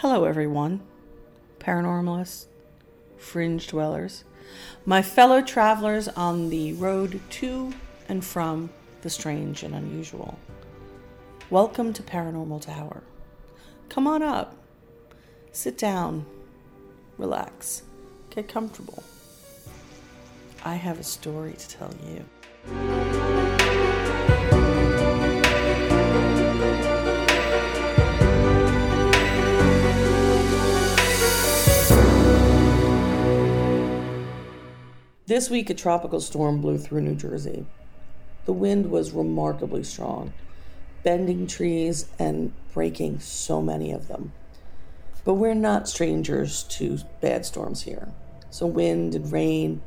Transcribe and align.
Hello, 0.00 0.26
everyone, 0.26 0.82
paranormalists, 1.58 2.44
fringe 3.16 3.66
dwellers, 3.66 4.24
my 4.84 5.00
fellow 5.00 5.40
travelers 5.40 6.06
on 6.08 6.50
the 6.50 6.74
road 6.74 7.18
to 7.30 7.72
and 8.06 8.22
from 8.22 8.68
the 9.00 9.08
strange 9.08 9.62
and 9.62 9.74
unusual. 9.74 10.38
Welcome 11.48 11.94
to 11.94 12.02
Paranormal 12.02 12.60
Tower. 12.60 13.04
Come 13.88 14.06
on 14.06 14.22
up, 14.22 14.54
sit 15.50 15.78
down, 15.78 16.26
relax, 17.16 17.80
get 18.28 18.48
comfortable. 18.48 19.02
I 20.62 20.74
have 20.74 21.00
a 21.00 21.04
story 21.04 21.54
to 21.54 21.68
tell 21.70 21.94
you. 22.06 23.45
This 35.26 35.50
week, 35.50 35.70
a 35.70 35.74
tropical 35.74 36.20
storm 36.20 36.60
blew 36.60 36.78
through 36.78 37.00
New 37.00 37.16
Jersey. 37.16 37.66
The 38.44 38.52
wind 38.52 38.92
was 38.92 39.10
remarkably 39.10 39.82
strong, 39.82 40.32
bending 41.02 41.48
trees 41.48 42.06
and 42.16 42.52
breaking 42.72 43.18
so 43.18 43.60
many 43.60 43.90
of 43.90 44.06
them. 44.06 44.30
But 45.24 45.34
we're 45.34 45.54
not 45.54 45.88
strangers 45.88 46.62
to 46.62 46.98
bad 47.20 47.44
storms 47.44 47.82
here. 47.82 48.12
So, 48.50 48.66
wind 48.68 49.16
and 49.16 49.32
rain, 49.32 49.82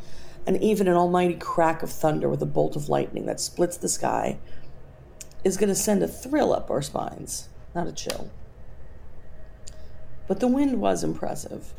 and 0.46 0.62
even 0.62 0.90
an 0.90 0.98
almighty 0.98 1.36
crack 1.36 1.84
of 1.84 1.90
thunder 1.90 2.28
with 2.28 2.42
a 2.42 2.46
bolt 2.46 2.76
of 2.76 2.90
lightning 2.90 3.26
that 3.28 3.40
splits 3.40 3.78
the 3.78 3.88
sky 3.88 4.40
is 5.46 5.56
going 5.56 5.70
to 5.70 5.76
send 5.76 6.04
a 6.04 6.08
thrill 6.10 6.52
up 6.52 6.70
our 6.70 6.82
spines, 6.82 7.48
not 7.74 7.88
a 7.88 7.94
chill. 7.94 8.30
But 10.28 10.42
the 10.42 10.50
wind 10.50 10.82
was 10.82 11.02
impressive. 11.02 11.74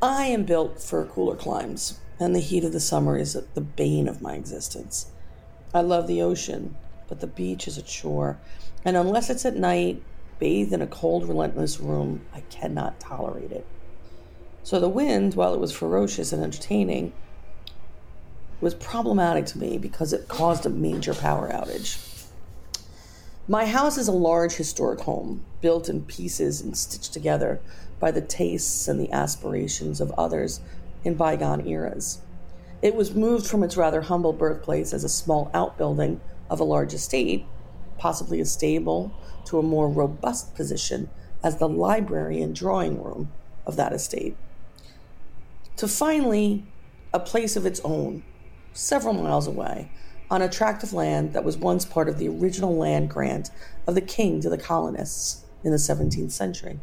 I 0.00 0.26
am 0.26 0.44
built 0.44 0.80
for 0.80 1.04
cooler 1.04 1.34
climes 1.34 1.98
and 2.20 2.36
the 2.36 2.40
heat 2.40 2.64
of 2.64 2.72
the 2.72 2.80
summer 2.80 3.16
is 3.16 3.32
the 3.32 3.60
bane 3.60 4.06
of 4.06 4.20
my 4.20 4.34
existence. 4.34 5.06
I 5.72 5.80
love 5.80 6.06
the 6.06 6.20
ocean, 6.20 6.76
but 7.08 7.20
the 7.20 7.26
beach 7.26 7.66
is 7.66 7.78
a 7.78 7.82
chore, 7.82 8.38
and 8.84 8.96
unless 8.96 9.30
it's 9.30 9.46
at 9.46 9.56
night, 9.56 10.02
bathed 10.38 10.72
in 10.72 10.82
a 10.82 10.86
cold, 10.86 11.26
relentless 11.26 11.80
room, 11.80 12.26
I 12.34 12.40
cannot 12.42 13.00
tolerate 13.00 13.52
it. 13.52 13.66
So 14.62 14.78
the 14.78 14.88
wind, 14.88 15.34
while 15.34 15.54
it 15.54 15.60
was 15.60 15.72
ferocious 15.72 16.32
and 16.32 16.42
entertaining, 16.42 17.14
was 18.60 18.74
problematic 18.74 19.46
to 19.46 19.58
me 19.58 19.78
because 19.78 20.12
it 20.12 20.28
caused 20.28 20.66
a 20.66 20.70
major 20.70 21.14
power 21.14 21.50
outage. 21.50 22.06
My 23.48 23.64
house 23.64 23.96
is 23.96 24.06
a 24.06 24.12
large 24.12 24.52
historic 24.52 25.00
home, 25.00 25.44
built 25.62 25.88
in 25.88 26.04
pieces 26.04 26.60
and 26.60 26.76
stitched 26.76 27.12
together 27.12 27.60
by 27.98 28.10
the 28.10 28.20
tastes 28.20 28.86
and 28.86 29.00
the 29.00 29.10
aspirations 29.10 30.00
of 30.00 30.12
others 30.12 30.60
in 31.04 31.14
bygone 31.14 31.66
eras. 31.66 32.20
It 32.82 32.94
was 32.94 33.14
moved 33.14 33.46
from 33.46 33.62
its 33.62 33.76
rather 33.76 34.02
humble 34.02 34.32
birthplace 34.32 34.92
as 34.92 35.04
a 35.04 35.08
small 35.08 35.50
outbuilding 35.52 36.20
of 36.48 36.60
a 36.60 36.64
large 36.64 36.94
estate, 36.94 37.44
possibly 37.98 38.40
a 38.40 38.46
stable, 38.46 39.12
to 39.46 39.58
a 39.58 39.62
more 39.62 39.88
robust 39.88 40.54
position 40.54 41.10
as 41.42 41.56
the 41.56 41.68
library 41.68 42.40
and 42.40 42.54
drawing 42.54 43.02
room 43.02 43.30
of 43.66 43.76
that 43.76 43.92
estate. 43.92 44.36
To 45.76 45.88
finally 45.88 46.64
a 47.12 47.20
place 47.20 47.56
of 47.56 47.66
its 47.66 47.80
own, 47.84 48.22
several 48.72 49.14
miles 49.14 49.46
away, 49.46 49.90
on 50.30 50.42
a 50.42 50.48
tract 50.48 50.82
of 50.82 50.92
land 50.92 51.32
that 51.32 51.44
was 51.44 51.58
once 51.58 51.84
part 51.84 52.08
of 52.08 52.18
the 52.18 52.28
original 52.28 52.76
land 52.76 53.10
grant 53.10 53.50
of 53.86 53.94
the 53.94 54.00
king 54.00 54.40
to 54.40 54.48
the 54.48 54.58
colonists 54.58 55.44
in 55.64 55.72
the 55.72 55.76
17th 55.76 56.30
century. 56.30 56.78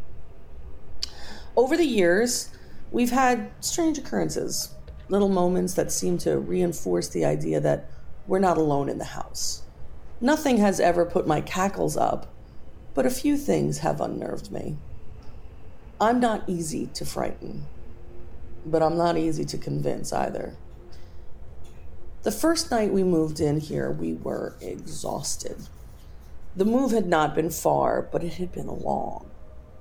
Over 1.56 1.78
the 1.78 1.86
years, 1.86 2.50
We've 2.92 3.12
had 3.12 3.52
strange 3.60 3.98
occurrences, 3.98 4.74
little 5.10 5.30
moments 5.30 5.74
that 5.74 5.92
seem 5.92 6.18
to 6.20 6.40
reinforce 6.40 7.10
the 7.10 7.26
idea 7.26 7.60
that 7.60 7.90
we're 8.28 8.40
not 8.40 8.58
alone 8.58 8.90
in 8.90 8.98
the 8.98 9.06
house. 9.06 9.64
Nothing 10.22 10.58
has 10.58 10.80
ever 10.80 11.06
put 11.06 11.28
my 11.28 11.42
cackles 11.42 11.98
up, 11.98 12.34
but 12.94 13.06
a 13.06 13.12
few 13.12 13.38
things 13.38 13.80
have 13.80 14.02
unnerved 14.02 14.52
me. 14.52 14.78
I'm 16.00 16.20
not 16.20 16.44
easy 16.48 16.88
to 16.88 17.06
frighten, 17.06 17.66
but 18.66 18.82
I'm 18.82 18.98
not 18.98 19.18
easy 19.18 19.46
to 19.46 19.58
convince 19.58 20.14
either. 20.14 20.56
The 22.24 22.32
first 22.32 22.72
night 22.72 22.92
we 22.92 23.04
moved 23.04 23.40
in 23.40 23.60
here, 23.60 23.92
we 23.92 24.14
were 24.14 24.56
exhausted. 24.62 25.58
The 26.56 26.66
move 26.66 26.92
had 26.92 27.08
not 27.08 27.36
been 27.36 27.50
far, 27.50 28.02
but 28.02 28.24
it 28.24 28.34
had 28.34 28.52
been 28.52 28.68
long. 28.68 29.30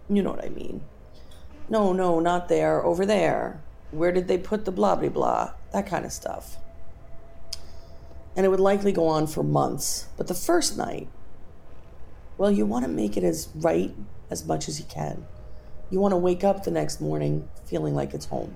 You 0.09 0.23
know 0.23 0.31
what 0.31 0.45
I 0.45 0.51
mean. 0.51 0.83
No, 1.69 1.93
no, 1.93 2.21
not 2.21 2.49
there, 2.49 2.85
over 2.85 3.05
there. 3.05 3.61
Where 3.91 4.13
did 4.13 4.29
they 4.29 4.39
put 4.39 4.65
the 4.65 4.73
blah, 4.73 4.95
blah, 4.95 5.09
blah? 5.09 5.53
That 5.73 5.87
kind 5.87 6.05
of 6.05 6.13
stuff. 6.13 6.57
And 8.37 8.47
it 8.47 8.51
would 8.51 8.61
likely 8.61 8.93
go 8.93 9.09
on 9.09 9.27
for 9.27 9.43
months. 9.43 10.07
But 10.17 10.29
the 10.29 10.35
first 10.35 10.77
night, 10.77 11.09
well, 12.39 12.51
you 12.51 12.67
want 12.67 12.85
to 12.85 12.91
make 12.91 13.17
it 13.17 13.25
as 13.25 13.49
right 13.55 13.95
as 14.31 14.47
much 14.47 14.69
as 14.69 14.79
you 14.79 14.87
can. 14.87 15.27
You 15.91 15.99
want 15.99 16.13
to 16.13 16.19
wake 16.19 16.45
up 16.45 16.65
the 16.65 16.71
next 16.71 17.01
morning 17.01 17.49
feeling 17.65 17.95
like 17.95 18.15
it's 18.15 18.27
home. 18.27 18.55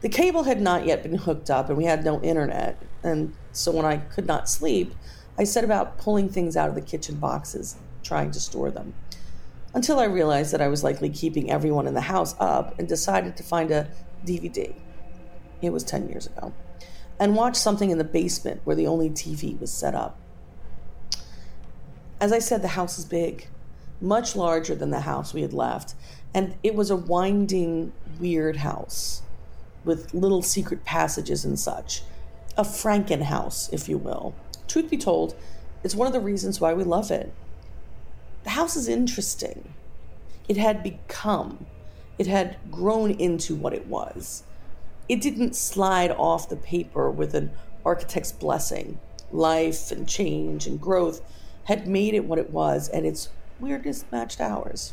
The 0.00 0.08
cable 0.08 0.44
had 0.44 0.60
not 0.60 0.86
yet 0.86 1.02
been 1.02 1.18
hooked 1.18 1.50
up 1.50 1.68
and 1.68 1.76
we 1.76 1.84
had 1.84 2.04
no 2.04 2.20
internet. 2.22 2.82
And 3.02 3.34
so 3.52 3.70
when 3.70 3.84
I 3.84 3.98
could 3.98 4.26
not 4.26 4.48
sleep, 4.48 4.94
I 5.38 5.44
set 5.44 5.64
about 5.64 5.98
pulling 5.98 6.28
things 6.28 6.56
out 6.56 6.68
of 6.68 6.74
the 6.74 6.80
kitchen 6.80 7.16
boxes, 7.16 7.76
trying 8.02 8.30
to 8.32 8.40
store 8.40 8.70
them 8.70 8.94
until 9.76 9.98
I 9.98 10.04
realized 10.04 10.54
that 10.54 10.62
I 10.62 10.68
was 10.68 10.82
likely 10.82 11.10
keeping 11.10 11.50
everyone 11.50 11.86
in 11.86 11.92
the 11.92 12.00
house 12.00 12.34
up 12.40 12.78
and 12.78 12.88
decided 12.88 13.36
to 13.36 13.42
find 13.42 13.70
a 13.70 13.86
DVD. 14.24 14.74
It 15.60 15.70
was 15.70 15.84
10 15.84 16.08
years 16.08 16.26
ago. 16.26 16.54
And 17.20 17.36
watch 17.36 17.56
something 17.56 17.90
in 17.90 17.98
the 17.98 18.04
basement 18.04 18.62
where 18.64 18.74
the 18.74 18.86
only 18.86 19.10
TV 19.10 19.60
was 19.60 19.70
set 19.70 19.94
up. 19.94 20.18
As 22.22 22.32
I 22.32 22.38
said, 22.38 22.62
the 22.62 22.68
house 22.68 22.98
is 22.98 23.04
big, 23.04 23.48
much 24.00 24.34
larger 24.34 24.74
than 24.74 24.88
the 24.88 25.00
house 25.00 25.34
we 25.34 25.42
had 25.42 25.52
left, 25.52 25.94
and 26.32 26.54
it 26.62 26.74
was 26.74 26.90
a 26.90 26.96
winding, 26.96 27.92
weird 28.18 28.56
house 28.56 29.20
with 29.84 30.14
little 30.14 30.40
secret 30.40 30.86
passages 30.86 31.44
and 31.44 31.58
such. 31.58 32.02
A 32.56 32.62
Franken 32.62 33.24
house, 33.24 33.68
if 33.74 33.90
you 33.90 33.98
will. 33.98 34.34
Truth 34.68 34.88
be 34.88 34.96
told, 34.96 35.36
it's 35.84 35.94
one 35.94 36.06
of 36.06 36.14
the 36.14 36.20
reasons 36.20 36.62
why 36.62 36.72
we 36.72 36.82
love 36.82 37.10
it 37.10 37.30
the 38.46 38.50
house 38.50 38.76
is 38.76 38.86
interesting. 38.86 39.74
It 40.48 40.56
had 40.56 40.84
become, 40.84 41.66
it 42.16 42.28
had 42.28 42.56
grown 42.70 43.10
into 43.10 43.56
what 43.56 43.74
it 43.74 43.88
was. 43.88 44.44
It 45.08 45.20
didn't 45.20 45.56
slide 45.56 46.12
off 46.12 46.48
the 46.48 46.54
paper 46.54 47.10
with 47.10 47.34
an 47.34 47.50
architect's 47.84 48.30
blessing. 48.30 49.00
Life 49.32 49.90
and 49.90 50.08
change 50.08 50.68
and 50.68 50.80
growth 50.80 51.22
had 51.64 51.88
made 51.88 52.14
it 52.14 52.24
what 52.24 52.38
it 52.38 52.50
was, 52.50 52.88
and 52.88 53.04
its 53.04 53.30
weirdness 53.58 54.04
matched 54.12 54.40
ours. 54.40 54.92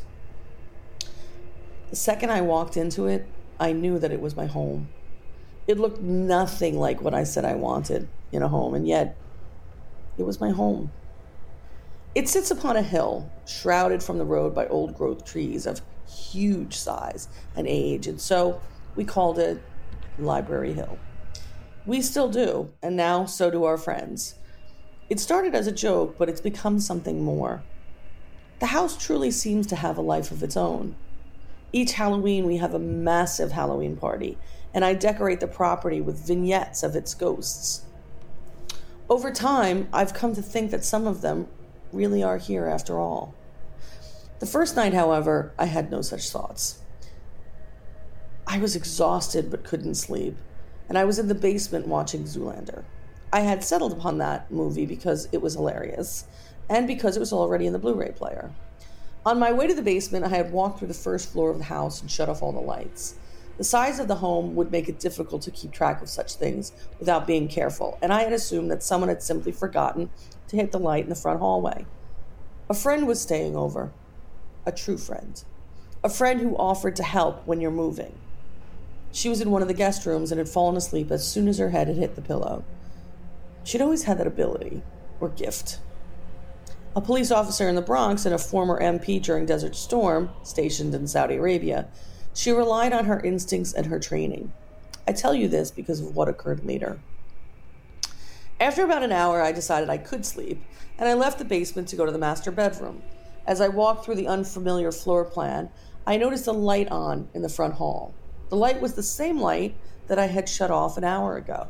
The 1.90 1.96
second 1.96 2.32
I 2.32 2.40
walked 2.40 2.76
into 2.76 3.06
it, 3.06 3.24
I 3.60 3.70
knew 3.70 4.00
that 4.00 4.10
it 4.10 4.20
was 4.20 4.34
my 4.34 4.46
home. 4.46 4.88
It 5.68 5.78
looked 5.78 6.00
nothing 6.00 6.76
like 6.76 7.00
what 7.00 7.14
I 7.14 7.22
said 7.22 7.44
I 7.44 7.54
wanted 7.54 8.08
in 8.32 8.42
a 8.42 8.48
home, 8.48 8.74
and 8.74 8.88
yet 8.88 9.16
it 10.18 10.24
was 10.24 10.40
my 10.40 10.50
home. 10.50 10.90
It 12.14 12.28
sits 12.28 12.52
upon 12.52 12.76
a 12.76 12.82
hill, 12.82 13.28
shrouded 13.44 14.00
from 14.00 14.18
the 14.18 14.24
road 14.24 14.54
by 14.54 14.68
old 14.68 14.94
growth 14.94 15.24
trees 15.24 15.66
of 15.66 15.82
huge 16.08 16.76
size 16.76 17.28
and 17.56 17.66
age, 17.66 18.06
and 18.06 18.20
so 18.20 18.60
we 18.94 19.04
called 19.04 19.38
it 19.40 19.60
Library 20.16 20.74
Hill. 20.74 20.96
We 21.86 22.00
still 22.02 22.28
do, 22.28 22.70
and 22.80 22.96
now 22.96 23.24
so 23.24 23.50
do 23.50 23.64
our 23.64 23.76
friends. 23.76 24.36
It 25.10 25.18
started 25.18 25.56
as 25.56 25.66
a 25.66 25.72
joke, 25.72 26.16
but 26.16 26.28
it's 26.28 26.40
become 26.40 26.78
something 26.78 27.22
more. 27.22 27.64
The 28.60 28.66
house 28.66 28.96
truly 28.96 29.32
seems 29.32 29.66
to 29.66 29.76
have 29.76 29.98
a 29.98 30.02
life 30.02 30.30
of 30.30 30.42
its 30.42 30.56
own. 30.56 30.94
Each 31.72 31.94
Halloween, 31.94 32.46
we 32.46 32.58
have 32.58 32.74
a 32.74 32.78
massive 32.78 33.50
Halloween 33.50 33.96
party, 33.96 34.38
and 34.72 34.84
I 34.84 34.94
decorate 34.94 35.40
the 35.40 35.48
property 35.48 36.00
with 36.00 36.24
vignettes 36.24 36.84
of 36.84 36.94
its 36.94 37.12
ghosts. 37.12 37.82
Over 39.10 39.32
time, 39.32 39.88
I've 39.92 40.14
come 40.14 40.32
to 40.36 40.42
think 40.42 40.70
that 40.70 40.84
some 40.84 41.08
of 41.08 41.20
them 41.20 41.48
really 41.94 42.22
are 42.22 42.38
here 42.38 42.66
after 42.66 42.98
all. 42.98 43.34
The 44.40 44.46
first 44.46 44.76
night, 44.76 44.92
however, 44.92 45.52
I 45.58 45.66
had 45.66 45.90
no 45.90 46.02
such 46.02 46.28
thoughts. 46.28 46.80
I 48.46 48.58
was 48.58 48.76
exhausted 48.76 49.50
but 49.50 49.64
couldn't 49.64 49.94
sleep, 49.94 50.36
and 50.88 50.98
I 50.98 51.04
was 51.04 51.18
in 51.18 51.28
the 51.28 51.34
basement 51.34 51.86
watching 51.86 52.24
Zoolander. 52.24 52.84
I 53.32 53.40
had 53.40 53.64
settled 53.64 53.92
upon 53.92 54.18
that 54.18 54.50
movie 54.50 54.86
because 54.86 55.28
it 55.32 55.40
was 55.40 55.54
hilarious 55.54 56.24
and 56.68 56.86
because 56.86 57.16
it 57.16 57.20
was 57.20 57.32
already 57.32 57.66
in 57.66 57.72
the 57.72 57.78
Blu 57.78 57.94
ray 57.94 58.12
player. 58.12 58.52
On 59.26 59.38
my 59.38 59.52
way 59.52 59.66
to 59.66 59.74
the 59.74 59.82
basement, 59.82 60.24
I 60.24 60.28
had 60.28 60.52
walked 60.52 60.78
through 60.78 60.88
the 60.88 60.94
first 60.94 61.32
floor 61.32 61.50
of 61.50 61.58
the 61.58 61.64
house 61.64 62.00
and 62.00 62.10
shut 62.10 62.28
off 62.28 62.42
all 62.42 62.52
the 62.52 62.60
lights. 62.60 63.14
The 63.56 63.64
size 63.64 64.00
of 64.00 64.08
the 64.08 64.16
home 64.16 64.56
would 64.56 64.72
make 64.72 64.88
it 64.88 64.98
difficult 64.98 65.42
to 65.42 65.50
keep 65.50 65.70
track 65.70 66.02
of 66.02 66.08
such 66.08 66.34
things 66.34 66.72
without 66.98 67.26
being 67.26 67.46
careful, 67.46 67.98
and 68.02 68.12
I 68.12 68.22
had 68.22 68.32
assumed 68.32 68.70
that 68.70 68.82
someone 68.82 69.08
had 69.08 69.22
simply 69.22 69.52
forgotten 69.52 70.10
to 70.48 70.56
hit 70.56 70.72
the 70.72 70.78
light 70.78 71.04
in 71.04 71.10
the 71.10 71.14
front 71.14 71.38
hallway. 71.38 71.86
A 72.68 72.74
friend 72.74 73.06
was 73.06 73.20
staying 73.20 73.56
over, 73.56 73.92
a 74.66 74.72
true 74.72 74.98
friend. 74.98 75.42
a 76.04 76.08
friend 76.10 76.38
who 76.40 76.54
offered 76.58 76.94
to 76.96 77.02
help 77.02 77.46
when 77.46 77.62
you're 77.62 77.70
moving. 77.70 78.14
She 79.10 79.30
was 79.30 79.40
in 79.40 79.50
one 79.50 79.62
of 79.62 79.68
the 79.68 79.74
guest 79.74 80.04
rooms 80.04 80.30
and 80.30 80.38
had 80.38 80.48
fallen 80.50 80.76
asleep 80.76 81.10
as 81.10 81.26
soon 81.26 81.48
as 81.48 81.56
her 81.56 81.70
head 81.70 81.88
had 81.88 81.96
hit 81.96 82.14
the 82.14 82.20
pillow. 82.20 82.62
She'd 83.64 83.80
always 83.80 84.02
had 84.02 84.18
that 84.18 84.26
ability, 84.26 84.82
or 85.18 85.30
gift. 85.30 85.78
A 86.94 87.00
police 87.00 87.30
officer 87.30 87.68
in 87.68 87.74
the 87.74 87.80
Bronx 87.80 88.26
and 88.26 88.34
a 88.34 88.38
former 88.38 88.78
MP 88.80 89.20
during 89.20 89.46
Desert 89.46 89.74
Storm, 89.74 90.28
stationed 90.42 90.94
in 90.94 91.06
Saudi 91.06 91.36
Arabia, 91.36 91.88
she 92.34 92.50
relied 92.50 92.92
on 92.92 93.06
her 93.06 93.20
instincts 93.20 93.72
and 93.72 93.86
her 93.86 93.98
training. 93.98 94.52
I 95.06 95.12
tell 95.12 95.34
you 95.34 95.48
this 95.48 95.70
because 95.70 96.00
of 96.00 96.14
what 96.14 96.28
occurred 96.28 96.64
later. 96.64 96.98
After 98.60 98.84
about 98.84 99.02
an 99.02 99.12
hour, 99.12 99.40
I 99.40 99.52
decided 99.52 99.88
I 99.88 99.98
could 99.98 100.26
sleep, 100.26 100.62
and 100.98 101.08
I 101.08 101.14
left 101.14 101.38
the 101.38 101.44
basement 101.44 101.88
to 101.88 101.96
go 101.96 102.04
to 102.04 102.12
the 102.12 102.18
master 102.18 102.50
bedroom. 102.50 103.02
As 103.46 103.60
I 103.60 103.68
walked 103.68 104.04
through 104.04 104.14
the 104.16 104.28
unfamiliar 104.28 104.90
floor 104.90 105.24
plan, 105.24 105.70
I 106.06 106.16
noticed 106.16 106.46
a 106.46 106.52
light 106.52 106.88
on 106.88 107.28
in 107.34 107.42
the 107.42 107.48
front 107.48 107.74
hall. 107.74 108.14
The 108.48 108.56
light 108.56 108.80
was 108.80 108.94
the 108.94 109.02
same 109.02 109.40
light 109.40 109.74
that 110.06 110.18
I 110.18 110.26
had 110.26 110.48
shut 110.48 110.70
off 110.70 110.96
an 110.96 111.04
hour 111.04 111.36
ago. 111.36 111.68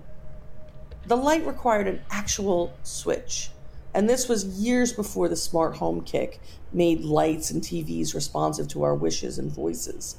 The 1.07 1.17
light 1.17 1.47
required 1.47 1.87
an 1.87 2.01
actual 2.11 2.73
switch, 2.83 3.51
and 3.93 4.09
this 4.09 4.29
was 4.29 4.61
years 4.61 4.93
before 4.93 5.29
the 5.29 5.37
smart 5.37 5.77
home 5.77 6.01
kick 6.01 6.41
made 6.73 7.03
lights 7.03 7.51
and 7.51 7.63
TVs 7.63 8.15
responsive 8.15 8.69
to 8.69 8.83
our 8.83 8.95
wishes 8.95 9.39
and 9.39 9.51
voices. 9.51 10.17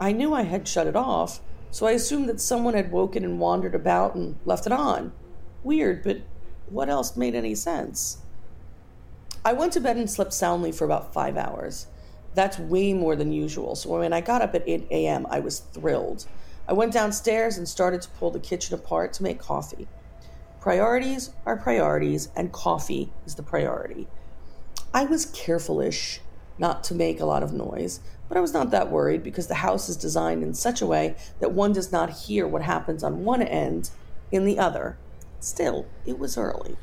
I 0.00 0.12
knew 0.12 0.34
I 0.34 0.42
had 0.42 0.66
shut 0.66 0.86
it 0.86 0.96
off, 0.96 1.40
so 1.70 1.86
I 1.86 1.92
assumed 1.92 2.28
that 2.28 2.40
someone 2.40 2.74
had 2.74 2.92
woken 2.92 3.24
and 3.24 3.38
wandered 3.38 3.74
about 3.74 4.14
and 4.14 4.36
left 4.44 4.66
it 4.66 4.72
on. 4.72 5.12
Weird, 5.62 6.02
but 6.02 6.22
what 6.68 6.88
else 6.88 7.16
made 7.16 7.34
any 7.34 7.54
sense? 7.54 8.18
I 9.44 9.52
went 9.52 9.72
to 9.74 9.80
bed 9.80 9.96
and 9.96 10.10
slept 10.10 10.32
soundly 10.32 10.72
for 10.72 10.84
about 10.84 11.12
five 11.12 11.36
hours. 11.36 11.86
That's 12.34 12.58
way 12.58 12.92
more 12.92 13.14
than 13.14 13.32
usual. 13.32 13.76
So 13.76 13.98
when 13.98 14.12
I 14.12 14.20
got 14.20 14.42
up 14.42 14.54
at 14.54 14.66
8 14.66 14.88
a.m., 14.90 15.26
I 15.30 15.40
was 15.40 15.60
thrilled. 15.60 16.26
I 16.66 16.72
went 16.72 16.92
downstairs 16.92 17.58
and 17.58 17.68
started 17.68 18.02
to 18.02 18.08
pull 18.10 18.30
the 18.30 18.40
kitchen 18.40 18.74
apart 18.74 19.12
to 19.14 19.22
make 19.22 19.38
coffee. 19.38 19.86
Priorities 20.60 21.30
are 21.44 21.58
priorities, 21.58 22.30
and 22.34 22.50
coffee 22.50 23.12
is 23.26 23.34
the 23.34 23.42
priority. 23.42 24.08
I 24.94 25.04
was 25.04 25.26
careful-ish 25.26 26.20
not 26.58 26.84
to 26.84 26.94
make 26.94 27.20
a 27.20 27.26
lot 27.26 27.42
of 27.42 27.52
noise, 27.52 28.00
but 28.28 28.38
I 28.38 28.40
was 28.40 28.54
not 28.54 28.70
that 28.70 28.90
worried 28.90 29.22
because 29.22 29.48
the 29.48 29.54
house 29.56 29.88
is 29.88 29.96
designed 29.96 30.42
in 30.42 30.54
such 30.54 30.80
a 30.80 30.86
way 30.86 31.16
that 31.40 31.52
one 31.52 31.72
does 31.72 31.92
not 31.92 32.10
hear 32.10 32.46
what 32.46 32.62
happens 32.62 33.02
on 33.02 33.24
one 33.24 33.42
end 33.42 33.90
in 34.30 34.44
the 34.44 34.58
other. 34.58 34.96
Still, 35.40 35.86
it 36.06 36.18
was 36.18 36.38
early. 36.38 36.76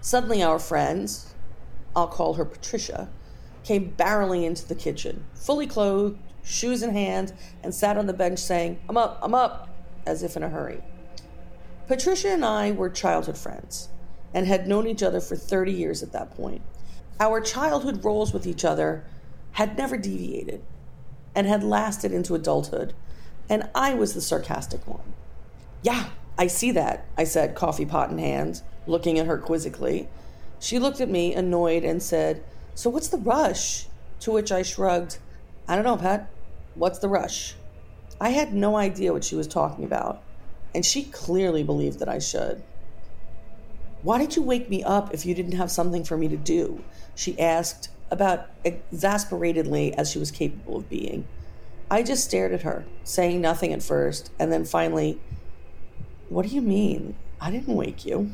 Suddenly, 0.00 0.42
our 0.42 0.58
friend, 0.58 1.10
I'll 1.96 2.06
call 2.06 2.34
her 2.34 2.44
Patricia, 2.44 3.08
came 3.64 3.92
barreling 3.96 4.44
into 4.44 4.66
the 4.66 4.74
kitchen, 4.74 5.24
fully 5.34 5.66
clothed, 5.66 6.18
shoes 6.42 6.82
in 6.82 6.90
hand, 6.90 7.32
and 7.62 7.74
sat 7.74 7.98
on 7.98 8.06
the 8.06 8.12
bench 8.12 8.38
saying, 8.38 8.78
I'm 8.88 8.96
up, 8.96 9.18
I'm 9.20 9.34
up, 9.34 9.68
as 10.06 10.22
if 10.22 10.36
in 10.36 10.42
a 10.42 10.48
hurry. 10.48 10.82
Patricia 11.86 12.28
and 12.28 12.44
I 12.44 12.70
were 12.70 12.88
childhood 12.88 13.36
friends 13.36 13.88
and 14.32 14.46
had 14.46 14.68
known 14.68 14.86
each 14.86 15.02
other 15.02 15.20
for 15.20 15.36
30 15.36 15.72
years 15.72 16.02
at 16.02 16.12
that 16.12 16.30
point. 16.36 16.62
Our 17.20 17.40
childhood 17.40 18.04
roles 18.04 18.32
with 18.32 18.46
each 18.46 18.64
other 18.64 19.04
had 19.52 19.76
never 19.76 19.96
deviated 19.96 20.62
and 21.34 21.46
had 21.46 21.64
lasted 21.64 22.12
into 22.12 22.34
adulthood, 22.34 22.94
and 23.48 23.68
I 23.74 23.94
was 23.94 24.14
the 24.14 24.20
sarcastic 24.20 24.86
one. 24.86 25.14
Yeah, 25.82 26.10
I 26.36 26.46
see 26.46 26.70
that, 26.72 27.06
I 27.16 27.24
said, 27.24 27.54
coffee 27.56 27.86
pot 27.86 28.10
in 28.10 28.18
hand, 28.18 28.62
looking 28.86 29.18
at 29.18 29.26
her 29.26 29.38
quizzically. 29.38 30.08
She 30.60 30.78
looked 30.78 31.00
at 31.00 31.08
me, 31.08 31.34
annoyed, 31.34 31.84
and 31.84 32.02
said, 32.02 32.44
so 32.74 32.88
what's 32.90 33.08
the 33.08 33.18
rush? 33.18 33.86
To 34.20 34.32
which 34.32 34.52
I 34.52 34.62
shrugged, 34.62 35.18
I 35.66 35.74
don't 35.74 35.84
know, 35.84 35.96
Pat. 35.96 36.30
What's 36.74 37.00
the 37.00 37.08
rush? 37.08 37.54
I 38.20 38.30
had 38.30 38.54
no 38.54 38.76
idea 38.76 39.12
what 39.12 39.24
she 39.24 39.34
was 39.34 39.46
talking 39.46 39.84
about, 39.84 40.22
and 40.74 40.84
she 40.84 41.02
clearly 41.04 41.62
believed 41.62 41.98
that 41.98 42.08
I 42.08 42.20
should. 42.20 42.62
Why 44.02 44.18
did 44.18 44.36
you 44.36 44.42
wake 44.42 44.70
me 44.70 44.82
up 44.84 45.12
if 45.12 45.26
you 45.26 45.34
didn't 45.34 45.52
have 45.52 45.70
something 45.70 46.04
for 46.04 46.16
me 46.16 46.28
to 46.28 46.36
do? 46.36 46.84
She 47.14 47.38
asked, 47.38 47.90
about 48.10 48.48
exasperatedly 48.64 49.94
as 49.94 50.10
she 50.10 50.18
was 50.18 50.30
capable 50.30 50.76
of 50.76 50.88
being. 50.88 51.26
I 51.90 52.02
just 52.02 52.24
stared 52.24 52.52
at 52.52 52.62
her, 52.62 52.84
saying 53.04 53.40
nothing 53.40 53.72
at 53.72 53.82
first, 53.82 54.30
and 54.38 54.52
then 54.52 54.64
finally, 54.64 55.20
What 56.28 56.46
do 56.46 56.54
you 56.54 56.60
mean? 56.60 57.16
I 57.40 57.50
didn't 57.50 57.74
wake 57.74 58.04
you. 58.04 58.32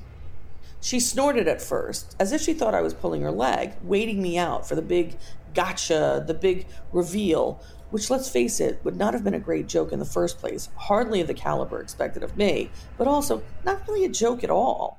She 0.81 1.01
snorted 1.01 1.49
at 1.49 1.63
first, 1.63 2.17
as 2.19 2.33
if 2.33 2.41
she 2.41 2.53
thought 2.53 2.75
I 2.75 2.83
was 2.83 2.95
pulling 2.95 3.23
her 3.23 3.31
leg, 3.31 3.75
waiting 3.83 4.21
me 4.21 4.37
out 4.37 4.69
for 4.69 4.75
the 4.75 4.83
big 4.83 5.17
gotcha, 5.55 6.25
the 6.27 6.35
big 6.35 6.67
reveal, 6.93 7.61
which, 7.91 8.11
let's 8.11 8.29
face 8.29 8.59
it, 8.61 8.81
would 8.85 8.97
not 8.97 9.15
have 9.15 9.23
been 9.23 9.35
a 9.35 9.41
great 9.41 9.69
joke 9.69 9.93
in 9.93 10.01
the 10.01 10.05
first 10.05 10.39
place, 10.39 10.69
hardly 10.77 11.21
of 11.21 11.29
the 11.29 11.35
caliber 11.35 11.81
expected 11.81 12.23
of 12.23 12.37
me, 12.37 12.71
but 12.99 13.07
also 13.07 13.43
not 13.65 13.87
really 13.87 14.05
a 14.05 14.09
joke 14.09 14.43
at 14.43 14.51
all. 14.51 14.99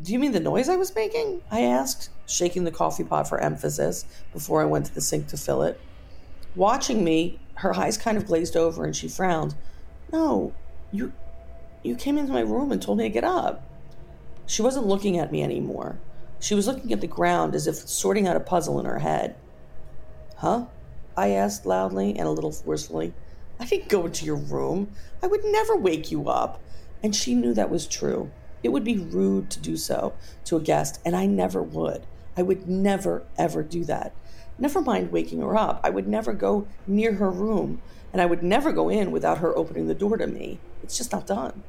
Do 0.00 0.12
you 0.12 0.18
mean 0.18 0.32
the 0.32 0.40
noise 0.40 0.68
I 0.68 0.76
was 0.76 0.94
making? 0.94 1.42
I 1.50 1.62
asked, 1.62 2.10
shaking 2.26 2.64
the 2.64 2.70
coffee 2.70 3.04
pot 3.04 3.28
for 3.28 3.38
emphasis 3.38 4.04
before 4.32 4.62
I 4.62 4.66
went 4.66 4.86
to 4.86 4.94
the 4.94 5.00
sink 5.00 5.28
to 5.28 5.36
fill 5.36 5.62
it. 5.62 5.80
Watching 6.54 7.04
me, 7.04 7.38
her 7.56 7.74
eyes 7.74 7.98
kind 7.98 8.16
of 8.16 8.26
glazed 8.26 8.56
over 8.56 8.84
and 8.84 8.96
she 8.96 9.08
frowned. 9.08 9.54
No, 10.12 10.52
you 10.90 11.12
you 11.82 11.96
came 11.96 12.16
into 12.16 12.32
my 12.32 12.40
room 12.40 12.70
and 12.70 12.80
told 12.80 12.98
me 12.98 13.04
to 13.04 13.10
get 13.10 13.24
up. 13.24 13.68
She 14.46 14.62
wasn't 14.62 14.86
looking 14.86 15.18
at 15.18 15.32
me 15.32 15.42
anymore. 15.42 15.98
She 16.38 16.54
was 16.54 16.66
looking 16.66 16.92
at 16.92 17.00
the 17.00 17.06
ground 17.06 17.54
as 17.54 17.66
if 17.66 17.76
sorting 17.76 18.26
out 18.26 18.36
a 18.36 18.40
puzzle 18.40 18.78
in 18.80 18.86
her 18.86 18.98
head. 18.98 19.36
Huh? 20.36 20.66
I 21.16 21.30
asked 21.30 21.66
loudly 21.66 22.16
and 22.18 22.26
a 22.26 22.30
little 22.30 22.52
forcefully. 22.52 23.12
I 23.60 23.64
didn't 23.64 23.88
go 23.88 24.06
into 24.06 24.24
your 24.24 24.36
room. 24.36 24.92
I 25.22 25.26
would 25.26 25.44
never 25.44 25.76
wake 25.76 26.10
you 26.10 26.28
up. 26.28 26.60
And 27.02 27.14
she 27.14 27.34
knew 27.34 27.54
that 27.54 27.70
was 27.70 27.86
true. 27.86 28.30
It 28.62 28.70
would 28.70 28.84
be 28.84 28.98
rude 28.98 29.50
to 29.50 29.60
do 29.60 29.76
so 29.76 30.14
to 30.44 30.56
a 30.56 30.60
guest, 30.60 31.00
and 31.04 31.16
I 31.16 31.26
never 31.26 31.62
would. 31.62 32.06
I 32.36 32.42
would 32.42 32.68
never, 32.68 33.24
ever 33.36 33.62
do 33.62 33.84
that. 33.84 34.14
Never 34.58 34.80
mind 34.80 35.12
waking 35.12 35.40
her 35.40 35.56
up. 35.56 35.80
I 35.82 35.90
would 35.90 36.06
never 36.06 36.32
go 36.32 36.66
near 36.86 37.14
her 37.14 37.30
room, 37.30 37.80
and 38.12 38.22
I 38.22 38.26
would 38.26 38.42
never 38.42 38.72
go 38.72 38.88
in 38.88 39.10
without 39.10 39.38
her 39.38 39.56
opening 39.56 39.88
the 39.88 39.94
door 39.94 40.16
to 40.16 40.26
me. 40.26 40.58
It's 40.82 40.96
just 40.96 41.12
not 41.12 41.26
done. 41.26 41.62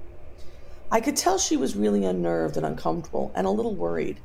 I 0.92 1.02
could 1.02 1.16
tell 1.16 1.38
she 1.38 1.58
was 1.58 1.76
really 1.76 2.06
unnerved 2.06 2.56
and 2.56 2.66
uncomfortable 2.66 3.32
and 3.34 3.48
a 3.48 3.50
little 3.50 3.74
worried. 3.74 4.20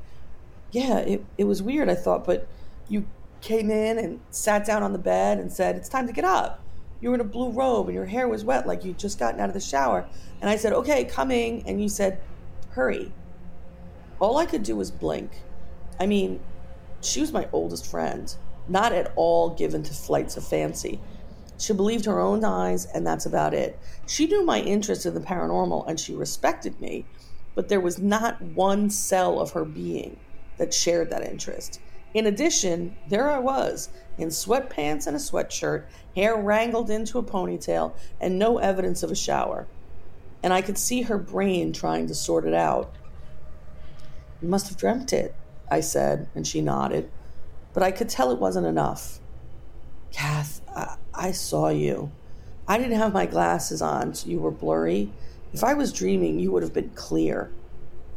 Yeah, 0.71 0.99
it, 0.99 1.25
it 1.39 1.45
was 1.45 1.63
weird, 1.63 1.89
I 1.89 1.95
thought, 1.95 2.27
but 2.27 2.47
you 2.89 3.07
came 3.41 3.71
in 3.71 3.99
and 3.99 4.21
sat 4.31 4.67
down 4.67 4.83
on 4.83 4.93
the 4.93 4.99
bed 4.99 5.39
and 5.39 5.51
said, 5.51 5.77
It's 5.77 5.89
time 5.89 6.07
to 6.07 6.13
get 6.13 6.25
up. 6.25 6.63
You 7.01 7.11
were 7.11 7.15
in 7.15 7.21
a 7.21 7.25
blue 7.25 7.51
robe 7.51 7.87
and 7.87 7.95
your 7.95 8.07
hair 8.07 8.29
was 8.29 8.45
wet 8.45 8.67
like 8.67 8.85
you'd 8.85 8.99
just 8.99 9.19
gotten 9.19 9.41
out 9.41 9.49
of 9.49 9.55
the 9.55 9.61
shower. 9.61 10.07
And 10.41 10.51
I 10.51 10.57
said, 10.57 10.73
Okay, 10.73 11.05
coming. 11.05 11.63
And 11.67 11.81
you 11.81 11.89
said, 11.89 12.21
Hurry. 12.79 13.11
All 14.21 14.37
I 14.37 14.47
could 14.47 14.63
do 14.63 14.77
was 14.77 14.93
blink. 14.93 15.33
I 15.99 16.07
mean, 16.07 16.39
she 17.01 17.21
was 17.21 17.33
my 17.33 17.49
oldest 17.51 17.85
friend, 17.85 18.33
not 18.69 18.93
at 18.93 19.13
all 19.17 19.51
given 19.51 19.83
to 19.83 19.93
flights 19.93 20.37
of 20.37 20.47
fancy. 20.47 21.01
She 21.59 21.73
believed 21.73 22.05
her 22.05 22.21
own 22.21 22.45
eyes, 22.45 22.87
and 22.87 23.05
that's 23.05 23.27
about 23.27 23.53
it. 23.53 23.81
She 24.07 24.29
knew 24.29 24.45
my 24.45 24.61
interest 24.61 25.07
in 25.07 25.15
the 25.15 25.21
paranormal 25.21 25.89
and 25.89 25.99
she 25.99 26.15
respected 26.15 26.81
me, 26.81 27.05
but 27.57 27.69
there 27.69 27.81
was 27.81 27.99
not 27.99 28.41
one 28.41 28.91
cell 28.91 29.41
of 29.41 29.51
her 29.51 29.65
being 29.65 30.17
that 30.59 30.73
shared 30.73 31.11
that 31.11 31.29
interest. 31.29 31.81
In 32.15 32.27
addition, 32.27 32.97
there 33.09 33.29
I 33.29 33.41
was, 33.41 33.89
in 34.19 34.29
sweatpants 34.29 35.09
and 35.09 35.17
a 35.17 35.19
sweatshirt, 35.19 35.87
hair 36.15 36.37
wrangled 36.37 36.91
into 36.91 37.19
a 37.19 37.25
ponytail, 37.25 37.95
and 38.21 38.39
no 38.39 38.59
evidence 38.59 39.03
of 39.03 39.11
a 39.11 39.17
shower. 39.17 39.67
And 40.43 40.53
I 40.53 40.63
could 40.63 40.79
see 40.79 41.03
her 41.03 41.19
brain 41.19 41.73
trying 41.73 42.07
to 42.07 42.15
sort 42.15 42.47
it 42.47 42.55
out. 42.55 42.95
You 44.41 44.49
must 44.49 44.69
have 44.69 44.77
dreamt 44.77 45.13
it, 45.13 45.35
I 45.71 45.81
said, 45.81 46.29
and 46.35 46.47
she 46.47 46.61
nodded. 46.61 47.11
But 47.73 47.83
I 47.83 47.91
could 47.91 48.09
tell 48.09 48.31
it 48.31 48.39
wasn't 48.39 48.67
enough. 48.67 49.19
Kath, 50.13 50.61
I, 50.75 50.97
I 51.13 51.33
saw 51.33 51.69
you. 51.69 52.13
I 52.67 52.79
didn't 52.79 52.99
have 52.99 53.13
my 53.13 53.27
glasses 53.27 53.83
on, 53.83 54.15
so 54.15 54.29
you 54.29 54.41
were 54.41 54.51
blurry. 54.51 55.13
If 55.53 55.65
I 55.65 55.75
was 55.75 55.93
dreaming, 55.93 56.39
you 56.39 56.53
would 56.53 56.63
have 56.63 56.75
been 56.75 56.91
clear. 56.91 57.51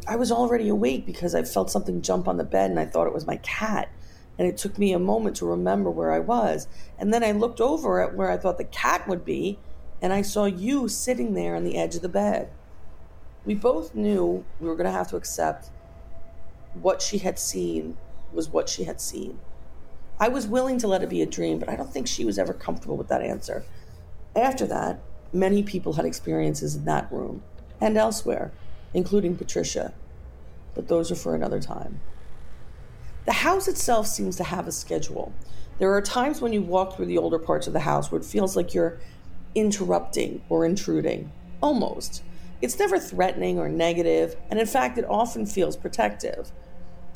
I 0.08 0.16
was 0.16 0.32
already 0.32 0.68
awake 0.68 1.06
because 1.06 1.36
I 1.36 1.44
felt 1.44 1.72
something 1.72 2.02
jump 2.02 2.28
on 2.28 2.38
the 2.38 2.44
bed 2.44 2.70
and 2.70 2.80
I 2.80 2.86
thought 2.86 3.08
it 3.08 3.14
was 3.14 3.28
my 3.28 3.38
cat. 3.38 3.90
And 4.38 4.48
it 4.48 4.58
took 4.58 4.78
me 4.78 4.94
a 4.94 5.00
moment 5.00 5.36
to 5.38 5.46
remember 5.46 5.90
where 5.90 6.12
I 6.12 6.20
was. 6.20 6.68
And 6.98 7.14
then 7.14 7.24
I 7.24 7.32
looked 7.32 7.62
over 7.62 8.02
at 8.02 8.16
where 8.16 8.32
I 8.32 8.38
thought 8.38 8.58
the 8.58 8.64
cat 8.64 9.08
would 9.08 9.24
be 9.24 9.60
and 10.02 10.12
I 10.12 10.22
saw 10.22 10.46
you 10.46 10.88
sitting 10.88 11.34
there 11.34 11.56
on 11.56 11.64
the 11.64 11.78
edge 11.78 11.96
of 11.96 12.02
the 12.02 12.10
bed. 12.10 12.50
We 13.46 13.54
both 13.54 13.96
knew 13.96 14.44
we 14.60 14.68
were 14.68 14.76
going 14.76 14.86
to 14.86 14.92
have 14.92 15.10
to 15.10 15.16
accept 15.16 15.70
what 16.74 17.02
she 17.02 17.20
had 17.20 17.38
seen 17.38 17.98
was 18.32 18.50
what 18.50 18.70
she 18.70 18.86
had 18.86 19.02
seen. 19.02 19.40
I 20.20 20.28
was 20.28 20.48
willing 20.48 20.78
to 20.80 20.88
let 20.88 21.04
it 21.04 21.10
be 21.10 21.22
a 21.22 21.26
dream, 21.26 21.60
but 21.60 21.70
I 21.70 21.76
don't 21.76 21.92
think 21.92 22.08
she 22.08 22.26
was 22.26 22.40
ever 22.40 22.54
comfortable 22.54 22.98
with 22.98 23.08
that 23.10 23.22
answer. 23.22 23.66
After 24.36 24.66
that, 24.68 25.00
many 25.34 25.64
people 25.64 25.94
had 25.94 26.06
experiences 26.06 26.76
in 26.76 26.86
that 26.86 27.12
room 27.12 27.44
and 27.80 27.98
elsewhere, 27.98 28.52
including 28.94 29.36
Patricia, 29.36 29.94
but 30.76 30.88
those 30.88 31.12
are 31.12 31.16
for 31.16 31.36
another 31.36 31.60
time. 31.60 32.00
The 33.26 33.34
house 33.34 33.68
itself 33.68 34.08
seems 34.08 34.36
to 34.38 34.44
have 34.44 34.68
a 34.68 34.72
schedule. 34.72 35.34
There 35.80 35.94
are 35.94 36.02
times 36.02 36.42
when 36.42 36.54
you 36.54 36.62
walk 36.62 36.96
through 36.96 37.08
the 37.08 37.18
older 37.18 37.40
parts 37.40 37.68
of 37.68 37.74
the 37.74 37.80
house 37.80 38.12
where 38.12 38.22
it 38.22 38.26
feels 38.26 38.56
like 38.56 38.74
you're 38.74 39.00
interrupting 39.56 40.42
or 40.50 40.66
intruding. 40.66 41.32
Almost. 41.62 42.24
It's 42.62 42.78
never 42.78 43.00
threatening 43.00 43.58
or 43.58 43.70
negative, 43.70 44.36
and 44.50 44.60
in 44.60 44.68
fact, 44.68 44.98
it 44.98 45.06
often 45.10 45.46
feels 45.46 45.76
protective. 45.76 46.52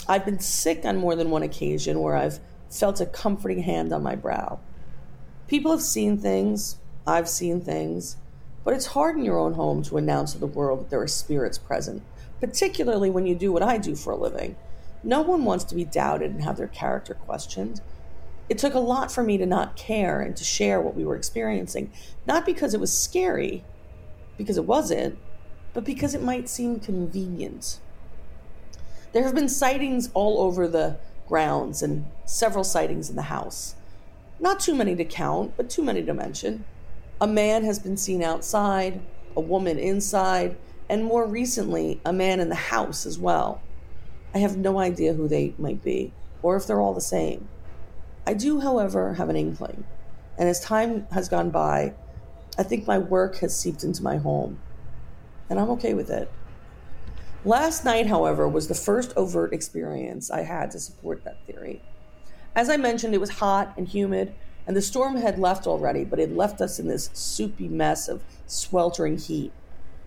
I've 0.08 0.26
been 0.26 0.40
sick 0.40 0.86
on 0.86 0.98
more 0.98 1.16
than 1.16 1.30
one 1.30 1.44
occasion 1.44 2.00
where 2.00 2.16
I've 2.16 2.40
felt 2.70 3.02
a 3.02 3.06
comforting 3.06 3.64
hand 3.64 3.94
on 3.94 4.04
my 4.04 4.16
brow. 4.16 4.60
People 5.48 5.72
have 5.72 5.82
seen 5.82 6.18
things, 6.18 6.78
I've 7.06 7.30
seen 7.30 7.62
things, 7.62 8.18
but 8.64 8.74
it's 8.74 8.88
hard 8.88 9.16
in 9.16 9.24
your 9.24 9.38
own 9.38 9.54
home 9.54 9.84
to 9.84 9.98
announce 9.98 10.34
to 10.34 10.40
the 10.40 10.48
world 10.48 10.80
that 10.80 10.90
there 10.90 11.02
are 11.02 11.08
spirits 11.08 11.60
present, 11.60 12.02
particularly 12.40 13.12
when 13.12 13.28
you 13.28 13.36
do 13.36 13.52
what 13.52 13.62
I 13.62 13.78
do 13.78 13.96
for 13.96 14.12
a 14.14 14.18
living. 14.18 14.56
No 15.04 15.22
one 15.22 15.46
wants 15.46 15.64
to 15.66 15.76
be 15.76 15.86
doubted 15.86 16.32
and 16.32 16.44
have 16.44 16.58
their 16.58 16.68
character 16.68 17.14
questioned. 17.14 17.82
It 18.48 18.58
took 18.58 18.74
a 18.74 18.80
lot 18.80 19.12
for 19.12 19.24
me 19.24 19.38
to 19.38 19.46
not 19.46 19.76
care 19.76 20.22
and 20.22 20.36
to 20.38 20.44
share 20.44 20.80
what 20.80 20.96
we 20.96 21.04
were 21.04 21.16
experiencing, 21.16 21.92
not 22.28 22.46
because 22.46 22.74
it 22.74 22.80
was 22.80 22.96
scary, 22.96 23.64
because 24.38 24.58
it 24.58 24.66
wasn't, 24.66 25.18
but 25.74 25.84
because 25.84 26.14
it 26.14 26.22
might 26.22 26.48
seem 26.48 26.80
convenient. 26.80 27.80
There 29.14 29.24
have 29.24 29.34
been 29.34 29.50
sightings 29.50 30.10
all 30.14 30.42
over 30.42 30.68
the 30.68 30.98
grounds 31.28 31.82
and 31.82 32.06
several 32.26 32.64
sightings 32.64 33.10
in 33.10 33.16
the 33.16 33.24
house. 33.24 33.76
Not 34.40 34.60
too 34.60 34.76
many 34.76 34.96
to 34.96 35.06
count, 35.06 35.54
but 35.58 35.70
too 35.70 35.82
many 35.82 36.04
to 36.04 36.14
mention. 36.14 36.66
A 37.20 37.28
man 37.28 37.64
has 37.64 37.80
been 37.80 37.98
seen 37.98 38.22
outside, 38.22 39.02
a 39.36 39.42
woman 39.42 39.80
inside, 39.80 40.58
and 40.90 41.04
more 41.04 41.26
recently, 41.26 42.00
a 42.06 42.14
man 42.14 42.40
in 42.40 42.50
the 42.50 42.56
house 42.56 43.06
as 43.06 43.18
well. 43.18 43.62
I 44.34 44.40
have 44.40 44.58
no 44.58 44.80
idea 44.80 45.14
who 45.14 45.28
they 45.28 45.56
might 45.58 45.82
be, 45.82 46.14
or 46.44 46.58
if 46.58 46.68
they're 46.68 46.82
all 46.82 46.94
the 46.94 47.02
same. 47.02 47.48
I 48.28 48.34
do, 48.34 48.60
however, 48.60 49.14
have 49.14 49.30
an 49.30 49.36
inkling, 49.36 49.84
and 50.38 50.50
as 50.50 50.60
time 50.60 51.06
has 51.12 51.30
gone 51.30 51.52
by, 51.52 51.94
I 52.58 52.64
think 52.64 52.88
my 52.88 52.98
work 52.98 53.38
has 53.38 53.56
seeped 53.56 53.84
into 53.84 54.02
my 54.02 54.18
home, 54.18 54.60
and 55.50 55.60
I'm 55.60 55.70
okay 55.72 55.94
with 55.94 56.10
it. 56.10 56.32
Last 57.44 57.86
night, 57.86 58.08
however, 58.08 58.48
was 58.48 58.68
the 58.68 58.74
first 58.74 59.14
overt 59.16 59.54
experience 59.54 60.32
I 60.32 60.42
had 60.42 60.72
to 60.72 60.80
support 60.80 61.24
that 61.24 61.46
theory. 61.46 61.84
As 62.56 62.70
I 62.70 62.78
mentioned, 62.78 63.14
it 63.14 63.22
was 63.22 63.30
hot 63.30 63.76
and 63.78 63.88
humid, 63.88 64.34
and 64.66 64.76
the 64.76 64.82
storm 64.82 65.18
had 65.18 65.38
left 65.38 65.68
already, 65.68 66.04
but 66.04 66.20
it 66.20 66.36
left 66.36 66.62
us 66.62 66.80
in 66.80 66.88
this 66.88 67.12
soupy 67.14 67.68
mess 67.68 68.08
of 68.08 68.24
sweltering 68.48 69.20
heat, 69.20 69.52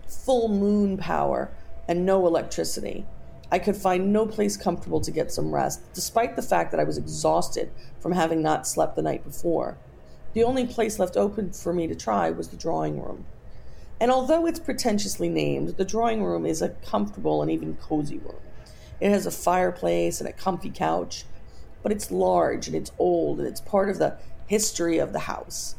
full 0.07 0.49
moon 0.49 0.97
power, 0.97 1.51
and 1.87 2.05
no 2.05 2.27
electricity. 2.27 3.05
I 3.51 3.59
could 3.59 3.75
find 3.75 4.13
no 4.13 4.27
place 4.27 4.57
comfortable 4.57 5.01
to 5.01 5.11
get 5.11 5.31
some 5.31 5.53
rest, 5.53 5.81
despite 5.93 6.35
the 6.35 6.41
fact 6.41 6.71
that 6.71 6.79
I 6.79 6.83
was 6.83 6.97
exhausted 6.97 7.71
from 7.99 8.11
having 8.11 8.41
not 8.41 8.67
slept 8.67 8.95
the 8.95 9.01
night 9.01 9.23
before. 9.23 9.77
The 10.33 10.43
only 10.43 10.67
place 10.67 10.99
left 10.99 11.17
open 11.17 11.51
for 11.51 11.73
me 11.73 11.87
to 11.87 11.95
try 11.95 12.29
was 12.29 12.49
the 12.49 12.57
drawing 12.57 13.01
room. 13.01 13.25
And 13.99 14.11
although 14.11 14.45
it's 14.45 14.59
pretentiously 14.59 15.29
named, 15.29 15.69
the 15.69 15.85
drawing 15.85 16.23
room 16.23 16.45
is 16.45 16.61
a 16.61 16.69
comfortable 16.69 17.41
and 17.41 17.49
even 17.49 17.75
cozy 17.77 18.19
room. 18.19 18.39
It 18.99 19.09
has 19.09 19.25
a 19.25 19.31
fireplace 19.31 20.19
and 20.19 20.29
a 20.29 20.33
comfy 20.33 20.69
couch, 20.69 21.25
but 21.81 21.91
it's 21.91 22.11
large 22.11 22.67
and 22.67 22.75
it's 22.75 22.91
old 22.99 23.39
and 23.39 23.47
it's 23.47 23.61
part 23.61 23.89
of 23.89 23.97
the 23.97 24.17
history 24.45 24.99
of 24.99 25.11
the 25.11 25.19
house. 25.19 25.75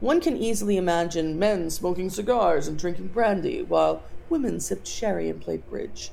One 0.00 0.20
can 0.20 0.36
easily 0.36 0.78
imagine 0.78 1.38
men 1.38 1.68
smoking 1.68 2.08
cigars 2.08 2.66
and 2.66 2.78
drinking 2.78 3.08
brandy 3.08 3.62
while 3.62 4.02
women 4.30 4.58
sipped 4.60 4.86
sherry 4.86 5.28
and 5.28 5.40
played 5.40 5.68
bridge. 5.68 6.10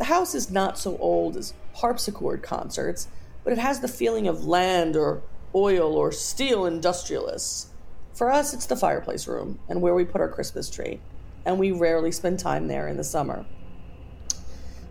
The 0.00 0.06
house 0.06 0.34
is 0.34 0.50
not 0.50 0.78
so 0.78 0.96
old 0.96 1.36
as 1.36 1.52
harpsichord 1.74 2.42
concerts, 2.42 3.08
but 3.44 3.52
it 3.52 3.58
has 3.58 3.80
the 3.80 3.86
feeling 3.86 4.26
of 4.26 4.46
land 4.46 4.96
or 4.96 5.20
oil 5.54 5.94
or 5.94 6.10
steel 6.10 6.64
industrialists. 6.64 7.68
For 8.14 8.30
us, 8.30 8.54
it's 8.54 8.64
the 8.64 8.76
fireplace 8.76 9.28
room 9.28 9.58
and 9.68 9.82
where 9.82 9.94
we 9.94 10.06
put 10.06 10.22
our 10.22 10.28
Christmas 10.28 10.70
tree, 10.70 11.02
and 11.44 11.58
we 11.58 11.70
rarely 11.70 12.12
spend 12.12 12.38
time 12.38 12.66
there 12.66 12.88
in 12.88 12.96
the 12.96 13.04
summer. 13.04 13.44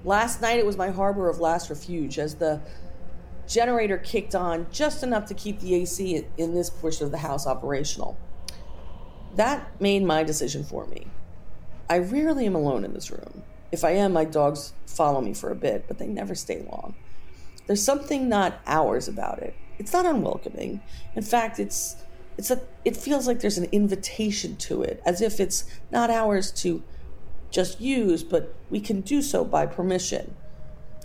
Last 0.05 0.43
night, 0.43 0.59
it 0.59 0.65
was 0.67 0.77
my 0.77 0.91
harbor 0.91 1.27
of 1.27 1.39
last 1.39 1.71
refuge 1.71 2.19
as 2.19 2.35
the 2.35 2.61
generator 3.47 3.97
kicked 3.97 4.35
on 4.35 4.67
just 4.71 5.01
enough 5.01 5.25
to 5.25 5.33
keep 5.33 5.59
the 5.59 5.73
AC 5.73 6.23
in 6.37 6.53
this 6.53 6.69
portion 6.69 7.05
of 7.07 7.11
the 7.11 7.17
house 7.17 7.47
operational. 7.47 8.15
That 9.37 9.81
made 9.81 10.03
my 10.03 10.21
decision 10.23 10.63
for 10.63 10.85
me. 10.85 11.07
I 11.89 11.97
rarely 11.97 12.45
am 12.45 12.53
alone 12.53 12.85
in 12.85 12.93
this 12.93 13.09
room. 13.09 13.41
If 13.71 13.83
I 13.83 13.91
am, 13.91 14.13
my 14.13 14.25
dogs 14.25 14.73
follow 14.85 15.21
me 15.21 15.33
for 15.33 15.51
a 15.51 15.55
bit, 15.55 15.85
but 15.87 15.97
they 15.97 16.07
never 16.07 16.35
stay 16.35 16.65
long. 16.71 16.95
There's 17.67 17.83
something 17.83 18.27
not 18.27 18.61
ours 18.65 19.07
about 19.07 19.39
it. 19.39 19.55
It's 19.77 19.93
not 19.93 20.05
unwelcoming. 20.05 20.81
In 21.15 21.23
fact, 21.23 21.59
it's 21.59 21.95
it's 22.39 22.49
a 22.49 22.61
it 22.85 22.95
feels 22.95 23.27
like 23.27 23.41
there's 23.41 23.57
an 23.57 23.67
invitation 23.73 24.55
to 24.55 24.81
it 24.81 25.01
as 25.05 25.21
if 25.21 25.41
it's 25.41 25.65
not 25.91 26.09
ours 26.09 26.51
to 26.53 26.81
just 27.51 27.81
use 27.81 28.23
but 28.23 28.55
we 28.69 28.79
can 28.79 29.01
do 29.01 29.21
so 29.21 29.43
by 29.43 29.65
permission 29.65 30.33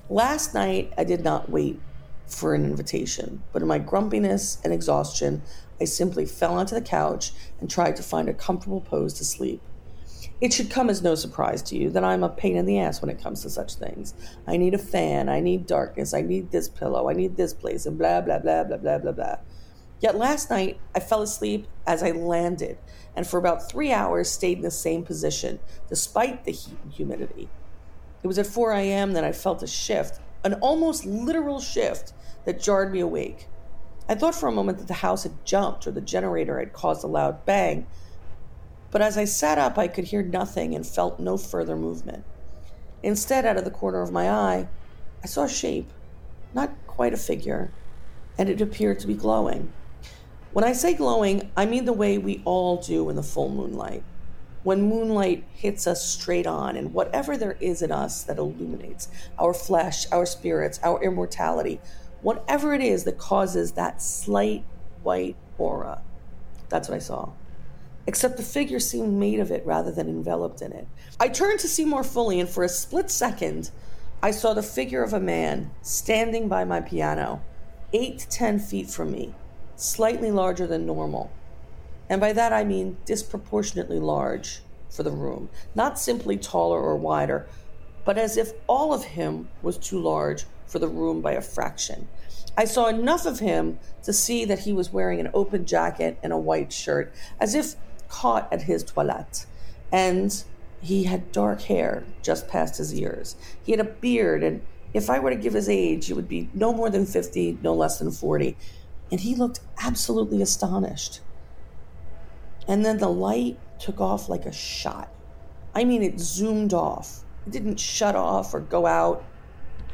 last 0.09 0.55
night 0.55 0.93
i 0.97 1.03
did 1.03 1.25
not 1.25 1.51
wait 1.51 1.81
for 2.29 2.55
an 2.55 2.65
invitation 2.65 3.43
but 3.53 3.63
in 3.63 3.67
my 3.67 3.81
grumpiness 3.81 4.59
and 4.63 4.73
exhaustion 4.73 5.43
i 5.81 5.85
simply 5.85 6.25
fell 6.25 6.55
onto 6.55 6.73
the 6.77 6.81
couch 6.81 7.33
and 7.61 7.69
tried 7.69 7.97
to 7.97 8.03
find 8.03 8.29
a 8.29 8.35
comfortable 8.35 8.81
pose 8.81 9.13
to 9.13 9.25
sleep 9.25 9.61
it 10.45 10.53
should 10.53 10.69
come 10.69 10.91
as 10.91 11.03
no 11.03 11.15
surprise 11.15 11.63
to 11.63 11.75
you 11.75 11.89
that 11.89 12.05
I'm 12.05 12.23
a 12.23 12.29
pain 12.29 12.57
in 12.57 12.67
the 12.67 12.79
ass 12.79 13.01
when 13.01 13.09
it 13.09 13.23
comes 13.23 13.41
to 13.41 13.49
such 13.49 13.77
things. 13.77 14.13
I 14.47 14.59
need 14.59 14.75
a 14.75 14.79
fan, 14.79 15.31
I 15.31 15.41
need 15.41 15.67
darkness, 15.67 16.13
I 16.13 16.21
need 16.21 16.51
this 16.51 16.69
pillow, 16.69 17.09
I 17.09 17.15
need 17.15 17.39
this 17.39 17.55
place, 17.55 17.87
and 17.87 17.97
blah, 17.97 18.21
blah, 18.21 18.41
blah, 18.41 18.65
blah, 18.65 18.77
blah, 18.77 18.99
blah, 18.99 19.13
blah. 19.13 19.37
Yet 20.01 20.19
last 20.19 20.51
night, 20.51 20.79
I 20.95 21.01
fell 21.01 21.23
asleep 21.23 21.67
as 21.87 22.03
I 22.03 22.11
landed, 22.11 22.77
and 23.17 23.27
for 23.27 23.39
about 23.39 23.71
three 23.71 23.91
hours 23.91 24.31
stayed 24.31 24.59
in 24.59 24.65
the 24.65 24.71
same 24.71 25.03
position, 25.03 25.61
despite 25.89 26.45
the 26.45 26.53
heat 26.53 26.77
and 26.83 26.93
humidity. 26.93 27.49
It 28.23 28.27
was 28.27 28.39
at 28.39 28.47
4 28.47 28.73
a.m. 28.73 29.15
that 29.15 29.25
I 29.25 29.33
felt 29.33 29.63
a 29.63 29.67
shift, 29.67 30.21
an 30.45 30.53
almost 30.61 31.07
literal 31.07 31.59
shift, 31.59 32.13
that 32.45 32.61
jarred 32.61 32.93
me 32.93 33.01
awake. 33.01 33.49
I 34.11 34.15
thought 34.15 34.35
for 34.35 34.51
a 34.51 34.53
moment 34.53 34.77
that 34.77 34.89
the 34.89 34.93
house 34.93 35.23
had 35.23 35.47
jumped 35.47 35.87
or 35.87 35.91
the 35.91 36.03
generator 36.03 36.59
had 36.59 36.75
caused 36.75 37.03
a 37.03 37.07
loud 37.07 37.47
bang, 37.47 37.87
but 38.95 39.03
as 39.03 39.19
I 39.19 39.25
sat 39.25 39.59
up, 39.59 39.77
I 39.77 39.89
could 39.89 40.05
hear 40.05 40.23
nothing 40.23 40.73
and 40.73 40.87
felt 40.87 41.19
no 41.19 41.37
further 41.37 41.75
movement. 41.75 42.25
Instead, 43.03 43.45
out 43.45 43.57
of 43.57 43.65
the 43.65 43.71
corner 43.73 44.01
of 44.03 44.13
my 44.13 44.31
eye, 44.31 44.69
I 45.21 45.27
saw 45.27 45.43
a 45.43 45.49
shape, 45.49 45.91
not 46.55 46.71
quite 46.87 47.13
a 47.13 47.17
figure, 47.17 47.73
and 48.39 48.49
it 48.49 48.61
appeared 48.61 49.01
to 49.01 49.09
be 49.09 49.15
glowing. 49.15 49.73
When 50.53 50.65
I 50.65 50.75
say 50.75 50.95
glowing, 50.95 51.51
I 51.57 51.67
mean 51.67 51.87
the 51.87 51.93
way 51.93 52.19
we 52.19 52.41
all 52.45 52.77
do 52.77 53.11
in 53.11 53.17
the 53.17 53.23
full 53.25 53.49
moonlight. 53.49 54.05
When 54.63 54.83
moonlight 54.83 55.43
hits 55.53 55.89
us 55.89 56.09
straight 56.09 56.47
on, 56.47 56.77
and 56.77 56.95
whatever 56.95 57.37
there 57.37 57.57
is 57.59 57.83
in 57.83 57.91
us 57.91 58.23
that 58.23 58.39
illuminates 58.39 59.09
our 59.41 59.53
flesh, 59.53 60.07
our 60.13 60.25
spirits, 60.25 60.79
our 60.85 61.03
immortality, 61.03 61.81
whatever 62.23 62.73
it 62.73 62.81
is 62.81 63.03
that 63.03 63.19
causes 63.19 63.73
that 63.73 64.01
slight 64.01 64.65
white 65.03 65.35
aura, 65.59 66.01
that's 66.69 66.89
what 66.89 66.95
I 66.95 67.01
saw. 67.01 67.33
Except 68.07 68.37
the 68.37 68.43
figure 68.43 68.81
seemed 68.81 69.15
made 69.15 69.41
of 69.41 69.51
it 69.51 69.65
rather 69.65 69.91
than 69.91 70.09
enveloped 70.09 70.61
in 70.61 70.73
it. 70.73 70.87
I 71.19 71.29
turned 71.29 71.61
to 71.61 71.69
see 71.69 71.85
more 71.85 72.05
fully, 72.05 72.39
and 72.39 72.49
for 72.49 72.63
a 72.63 72.69
split 72.69 73.11
second, 73.11 73.71
I 74.23 74.31
saw 74.31 74.55
the 74.55 74.63
figure 74.63 75.03
of 75.03 75.13
a 75.13 75.21
man 75.21 75.71
standing 75.83 76.49
by 76.49 76.65
my 76.65 76.81
piano, 76.81 77.43
eight 77.93 78.19
to 78.21 78.29
ten 78.29 78.59
feet 78.59 78.91
from 78.91 79.13
me 79.13 79.35
slightly 79.77 80.31
larger 80.31 80.67
than 80.67 80.87
normal. 80.87 81.31
And 82.09 82.21
by 82.21 82.33
that 82.33 82.53
I 82.53 82.65
mean 82.65 82.97
disproportionately 83.05 83.99
large 83.99 84.61
for 84.91 85.03
the 85.03 85.11
room, 85.11 85.49
not 85.75 85.99
simply 85.99 86.37
taller 86.37 86.81
or 86.81 86.97
wider, 86.97 87.47
but 88.05 88.19
as 88.19 88.37
if 88.37 88.53
all 88.67 88.93
of 88.93 89.05
him 89.05 89.49
was 89.63 89.79
too 89.79 90.01
large 90.01 90.45
for 90.67 90.79
the 90.79 90.89
room 90.89 91.21
by 91.21 91.33
a 91.33 91.41
fraction. 91.41 92.09
I 92.57 92.67
saw 92.67 92.87
enough 92.87 93.27
of 93.27 93.41
him 93.41 93.79
to 94.05 94.13
see 94.13 94.45
that 94.45 94.61
he 94.61 94.73
was 94.73 94.93
wearing 94.93 95.19
an 95.19 95.31
open 95.35 95.67
jacket 95.67 96.19
and 96.23 96.33
a 96.33 96.39
white 96.39 96.73
shirt, 96.73 97.13
as 97.41 97.55
if 97.55 97.75
caught 98.15 98.53
at 98.53 98.63
his 98.63 98.83
toilette. 98.83 99.47
And 99.93 100.45
he 100.81 101.05
had 101.05 101.33
dark 101.33 101.63
hair 101.63 102.05
just 102.23 102.49
past 102.49 102.79
his 102.79 102.95
ears. 102.95 103.37
He 103.63 103.73
had 103.73 103.81
a 103.81 103.85
beard, 103.85 104.43
and 104.43 104.63
if 104.93 105.09
I 105.09 105.19
were 105.19 105.31
to 105.31 105.37
give 105.37 105.55
his 105.55 105.69
age, 105.69 106.11
it 106.11 106.15
would 106.15 106.29
be 106.29 106.49
no 106.55 106.73
more 106.73 106.91
than 106.91 107.07
50, 107.07 107.59
no 107.63 107.75
less 107.75 107.99
than 107.99 108.11
40 108.11 108.57
and 109.11 109.21
he 109.21 109.35
looked 109.35 109.61
absolutely 109.83 110.43
astonished. 110.43 111.21
And 112.67 112.85
then 112.85 112.99
the 112.99 113.09
light 113.09 113.59
took 113.79 114.01
off 114.01 114.29
like 114.29 114.47
a 114.47 114.53
shot. 114.53 115.09
I 115.75 115.85
mean, 115.85 116.03
it 116.03 116.19
zoomed 116.19 116.73
off. 116.73 117.21
It 117.47 117.51
didn't 117.51 117.79
shut 117.79 118.17
off 118.17 118.55
or 118.55 118.61
go 118.61 118.87
out. 118.87 119.25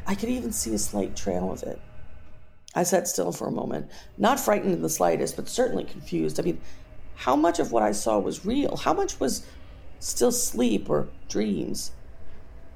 I 0.07 0.15
could 0.15 0.29
even 0.29 0.51
see 0.51 0.73
a 0.73 0.79
slight 0.79 1.15
trail 1.15 1.51
of 1.51 1.63
it. 1.63 1.79
I 2.73 2.83
sat 2.83 3.07
still 3.07 3.31
for 3.33 3.47
a 3.47 3.51
moment, 3.51 3.91
not 4.17 4.39
frightened 4.39 4.73
in 4.73 4.81
the 4.81 4.89
slightest, 4.89 5.35
but 5.35 5.49
certainly 5.49 5.83
confused. 5.83 6.39
I 6.39 6.43
mean, 6.43 6.61
how 7.21 7.35
much 7.35 7.59
of 7.59 7.71
what 7.71 7.83
I 7.83 7.91
saw 7.91 8.17
was 8.17 8.47
real? 8.47 8.77
How 8.77 8.93
much 8.93 9.19
was 9.19 9.45
still 9.99 10.31
sleep 10.31 10.89
or 10.89 11.07
dreams? 11.29 11.91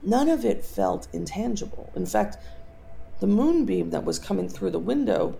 None 0.03 0.29
of 0.29 0.45
it 0.45 0.63
felt 0.63 1.07
intangible. 1.11 1.91
In 1.95 2.05
fact, 2.05 2.37
The 3.19 3.27
moonbeam 3.27 3.89
that 3.89 4.03
was 4.03 4.19
coming 4.19 4.47
through 4.47 4.69
the 4.69 4.77
window 4.77 5.35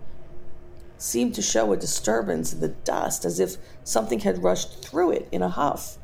seemed 0.98 1.34
to 1.34 1.42
show 1.42 1.72
a 1.72 1.76
disturbance 1.76 2.52
in 2.52 2.58
the 2.58 2.74
dust 2.84 3.24
as 3.24 3.38
if 3.38 3.58
something 3.84 4.20
had 4.20 4.42
rushed 4.42 4.82
through 4.82 5.12
it 5.12 5.28
in 5.30 5.42
a 5.42 5.50
huff. 5.50 5.98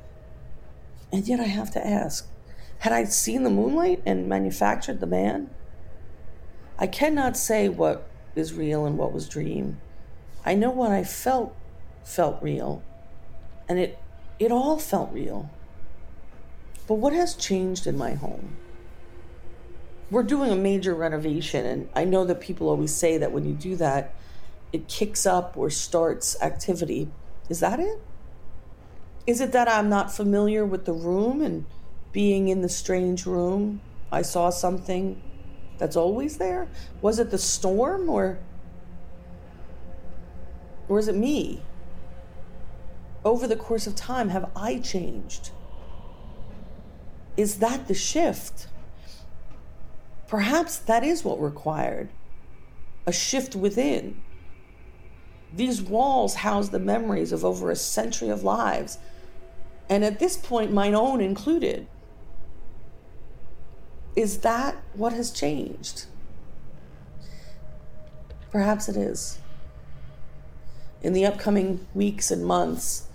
And 1.11 1.27
yet 1.27 1.41
I 1.41 1.45
have 1.45 1.73
to 1.73 1.85
ask 1.85 2.29
had 2.81 2.93
I 2.93 3.05
seen 3.05 3.43
the 3.43 3.51
moonlight 3.51 4.03
and 4.07 4.29
manufactured 4.29 5.01
the 5.01 5.07
man? 5.07 5.51
I 6.79 6.87
cannot 6.87 7.37
say 7.37 7.69
what 7.69 8.09
is 8.37 8.53
real 8.53 8.87
and 8.87 8.97
what 8.97 9.13
was 9.13 9.29
dream. 9.29 9.81
I 10.45 10.55
know 10.55 10.71
what 10.71 10.93
I 10.93 11.03
felt 11.03 11.57
felt 12.05 12.43
real, 12.43 12.83
and 13.69 13.79
it 13.79 13.99
it 14.39 14.51
all 14.51 14.79
felt 14.79 15.13
real. 15.13 15.51
But 16.87 16.95
what 16.95 17.13
has 17.13 17.35
changed 17.35 17.87
in 17.87 17.97
my 17.97 18.15
home? 18.15 18.57
We're 20.11 20.25
doing 20.25 20.51
a 20.51 20.57
major 20.57 20.95
renovation, 20.95 21.65
and 21.65 21.89
I 21.95 22.05
know 22.05 22.25
that 22.25 22.41
people 22.41 22.69
always 22.69 22.95
say 22.95 23.17
that 23.19 23.33
when 23.33 23.45
you 23.45 23.55
do 23.55 23.77
that, 23.77 24.15
it 24.73 24.89
kicks 24.89 25.25
up 25.25 25.57
or 25.57 25.71
starts 25.71 26.41
activity. 26.43 27.09
Is 27.49 27.61
that 27.61 27.81
it? 27.81 28.01
Is 29.27 29.41
it 29.41 29.53
that 29.53 29.69
I'm 29.69 29.89
not 29.89 30.13
familiar 30.13 30.67
with 30.67 30.85
the 30.85 30.93
room 30.93 31.41
and 31.41 31.65
being 32.13 32.49
in 32.49 32.61
the 32.61 32.69
strange 32.69 33.25
room? 33.25 33.81
I 34.11 34.23
saw 34.23 34.51
something 34.51 35.23
that's 35.79 35.97
always 35.97 36.37
there? 36.37 36.69
Was 37.01 37.19
it 37.19 37.31
the 37.31 37.39
storm 37.39 38.09
or 38.09 38.39
or 40.89 40.99
is 40.99 41.09
it 41.09 41.17
me? 41.17 41.63
Over 43.25 43.47
the 43.47 43.57
course 43.57 43.87
of 43.87 43.95
time 43.95 44.31
have 44.31 44.51
I 44.57 44.79
changed? 44.79 45.51
Is 47.37 47.59
that 47.59 47.89
the 47.89 47.95
shift? 47.95 48.67
Perhaps 50.27 50.79
that 50.79 51.05
is 51.05 51.25
what 51.25 51.41
required 51.41 52.09
a 53.07 53.13
shift 53.13 53.55
within. 53.57 54.23
These 55.53 55.83
walls 55.83 56.37
house 56.37 56.71
the 56.71 56.79
memories 56.79 57.33
of 57.33 57.45
over 57.45 57.71
a 57.71 57.77
century 57.77 58.29
of 58.29 58.43
lives, 58.43 58.99
and 59.89 60.05
at 60.05 60.19
this 60.19 60.37
point, 60.37 60.73
mine 60.73 60.95
own 60.95 61.21
included. 61.21 61.87
Is 64.17 64.39
that 64.39 64.77
what 64.95 65.13
has 65.13 65.31
changed? 65.31 66.07
Perhaps 68.51 68.89
it 68.89 68.97
is. 68.97 69.39
In 71.03 71.13
the 71.13 71.27
upcoming 71.27 71.87
weeks 71.95 72.31
and 72.31 72.45
months, 72.45 73.09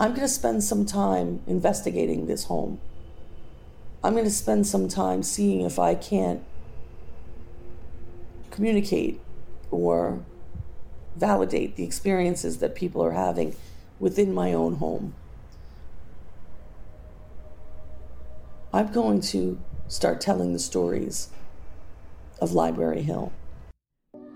I'm 0.00 0.12
going 0.12 0.22
to 0.22 0.28
spend 0.28 0.64
some 0.64 0.86
time 0.86 1.42
investigating 1.46 2.24
this 2.26 2.44
home. 2.44 2.80
I'm 4.02 4.14
going 4.14 4.24
to 4.24 4.30
spend 4.30 4.66
some 4.66 4.88
time 4.88 5.22
seeing 5.22 5.60
if 5.60 5.78
I 5.78 5.94
can't 5.94 6.42
communicate 8.50 9.20
or 9.70 10.24
validate 11.16 11.76
the 11.76 11.84
experiences 11.84 12.58
that 12.58 12.74
people 12.74 13.04
are 13.04 13.10
having 13.10 13.54
within 13.98 14.32
my 14.32 14.54
own 14.54 14.76
home. 14.76 15.12
I'm 18.72 18.90
going 18.92 19.20
to 19.20 19.60
start 19.86 20.22
telling 20.22 20.54
the 20.54 20.58
stories 20.58 21.28
of 22.40 22.52
Library 22.54 23.02
Hill. 23.02 23.32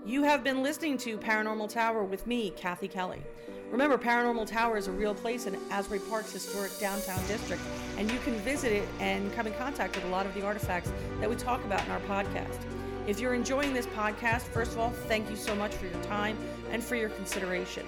You 0.05 0.21
have 0.21 0.43
been 0.43 0.61
listening 0.61 0.99
to 0.99 1.17
Paranormal 1.17 1.69
Tower 1.69 2.03
with 2.03 2.27
me, 2.27 2.51
Kathy 2.51 2.87
Kelly. 2.87 3.23
Remember, 3.71 3.97
Paranormal 3.97 4.47
Tower 4.47 4.77
is 4.77 4.87
a 4.87 4.91
real 4.91 5.15
place 5.15 5.47
in 5.47 5.57
Asbury 5.69 5.99
Park's 5.99 6.31
historic 6.31 6.77
downtown 6.79 7.19
district, 7.27 7.61
and 7.97 8.09
you 8.11 8.19
can 8.19 8.35
visit 8.39 8.71
it 8.71 8.87
and 8.99 9.33
come 9.33 9.47
in 9.47 9.53
contact 9.53 9.95
with 9.95 10.05
a 10.05 10.09
lot 10.09 10.25
of 10.25 10.33
the 10.33 10.45
artifacts 10.45 10.91
that 11.19 11.29
we 11.29 11.35
talk 11.35 11.63
about 11.65 11.83
in 11.85 11.91
our 11.91 11.99
podcast. 12.01 12.59
If 13.07 13.19
you're 13.19 13.33
enjoying 13.33 13.73
this 13.73 13.87
podcast, 13.87 14.43
first 14.43 14.73
of 14.73 14.79
all, 14.79 14.91
thank 15.07 15.29
you 15.29 15.35
so 15.35 15.55
much 15.55 15.73
for 15.75 15.87
your 15.87 16.03
time 16.03 16.37
and 16.71 16.83
for 16.83 16.95
your 16.95 17.09
consideration. 17.09 17.85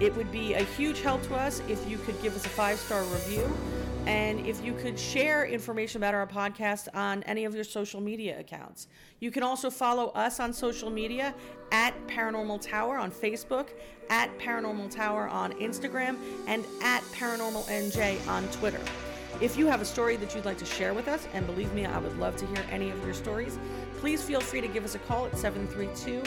It 0.00 0.14
would 0.14 0.30
be 0.30 0.54
a 0.54 0.62
huge 0.62 1.00
help 1.00 1.22
to 1.24 1.34
us 1.34 1.60
if 1.68 1.88
you 1.88 1.98
could 1.98 2.20
give 2.22 2.36
us 2.36 2.46
a 2.46 2.50
five 2.50 2.78
star 2.78 3.02
review 3.04 3.50
and 4.08 4.46
if 4.46 4.64
you 4.64 4.72
could 4.72 4.98
share 4.98 5.44
information 5.44 5.98
about 5.98 6.14
our 6.14 6.26
podcast 6.26 6.88
on 6.94 7.22
any 7.24 7.44
of 7.44 7.54
your 7.54 7.62
social 7.62 8.00
media 8.00 8.40
accounts. 8.40 8.88
You 9.20 9.30
can 9.30 9.42
also 9.42 9.68
follow 9.68 10.06
us 10.12 10.40
on 10.40 10.50
social 10.50 10.88
media 10.88 11.34
at 11.72 11.94
Paranormal 12.06 12.62
Tower 12.62 12.96
on 12.96 13.10
Facebook, 13.10 13.68
at 14.08 14.36
Paranormal 14.38 14.90
Tower 14.90 15.28
on 15.28 15.52
Instagram, 15.60 16.16
and 16.46 16.64
at 16.82 17.02
Paranormal 17.12 17.66
NJ 17.66 18.26
on 18.26 18.48
Twitter. 18.48 18.80
If 19.42 19.58
you 19.58 19.66
have 19.66 19.82
a 19.82 19.84
story 19.84 20.16
that 20.16 20.34
you'd 20.34 20.46
like 20.46 20.58
to 20.58 20.64
share 20.64 20.94
with 20.94 21.06
us, 21.06 21.28
and 21.34 21.46
believe 21.46 21.72
me, 21.74 21.84
I 21.84 21.98
would 21.98 22.18
love 22.18 22.34
to 22.36 22.46
hear 22.46 22.64
any 22.70 22.88
of 22.88 23.04
your 23.04 23.12
stories, 23.12 23.58
please 23.98 24.22
feel 24.22 24.40
free 24.40 24.62
to 24.62 24.68
give 24.68 24.86
us 24.86 24.94
a 24.94 25.00
call 25.00 25.26
at 25.26 25.36
732 25.36 26.22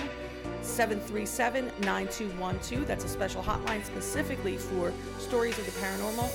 737 0.61 1.71
9212. 1.81 2.87
That's 2.87 3.05
a 3.05 3.07
special 3.07 3.41
hotline 3.41 3.83
specifically 3.85 4.57
for 4.57 4.91
stories 5.19 5.57
of 5.57 5.65
the 5.65 5.71
paranormal. 5.73 6.29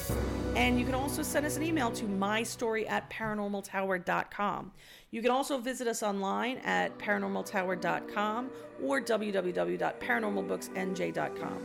And 0.57 0.79
you 0.79 0.85
can 0.85 0.95
also 0.95 1.23
send 1.23 1.47
us 1.47 1.57
an 1.57 1.62
email 1.62 1.91
to 1.93 2.05
mystory 2.05 2.87
at 2.89 3.09
paranormaltower.com. 3.11 4.73
You 5.11 5.23
can 5.23 5.31
also 5.31 5.59
visit 5.59 5.87
us 5.87 6.03
online 6.03 6.59
at 6.59 6.99
paranormaltower.com 6.99 8.51
or 8.83 9.01
www.paranormalbooksnj.com. 9.01 11.59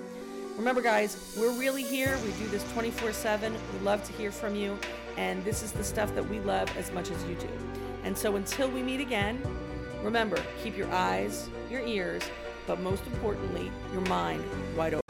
Remember, 0.58 0.82
guys, 0.82 1.36
we're 1.40 1.54
really 1.54 1.84
here. 1.84 2.18
We 2.24 2.32
do 2.34 2.48
this 2.50 2.70
24 2.74 3.14
7. 3.14 3.54
We 3.54 3.80
love 3.80 4.04
to 4.04 4.12
hear 4.14 4.32
from 4.32 4.56
you. 4.56 4.78
And 5.18 5.44
this 5.44 5.64
is 5.64 5.72
the 5.72 5.84
stuff 5.84 6.14
that 6.16 6.30
we 6.30 6.40
love 6.40 6.76
as 6.78 6.92
much 6.92 7.10
as 7.10 7.24
you 7.26 7.36
do. 7.36 7.50
And 8.04 8.18
so 8.18 8.36
until 8.36 8.70
we 8.70 8.82
meet 8.82 9.00
again, 9.00 9.42
remember 10.04 10.42
keep 10.64 10.78
your 10.78 10.92
eyes, 10.92 11.50
your 11.70 11.82
ears, 11.82 12.24
but 12.68 12.80
most 12.80 13.06
importantly, 13.08 13.72
your 13.92 14.02
mind 14.02 14.44
wide 14.76 14.94
open. 14.94 15.01